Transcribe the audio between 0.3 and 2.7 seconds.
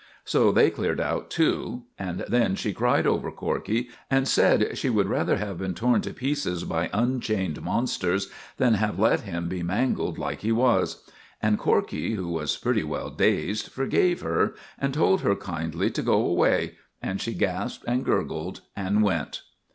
they cleared out too; and then